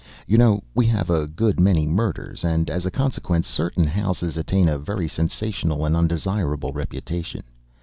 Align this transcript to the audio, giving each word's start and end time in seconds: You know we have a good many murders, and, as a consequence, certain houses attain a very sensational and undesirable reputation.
You 0.25 0.35
know 0.39 0.63
we 0.73 0.87
have 0.87 1.11
a 1.11 1.27
good 1.27 1.59
many 1.59 1.85
murders, 1.85 2.43
and, 2.43 2.71
as 2.71 2.87
a 2.87 2.89
consequence, 2.89 3.45
certain 3.45 3.85
houses 3.85 4.35
attain 4.35 4.67
a 4.67 4.79
very 4.79 5.07
sensational 5.07 5.85
and 5.85 5.95
undesirable 5.95 6.73
reputation. 6.73 7.43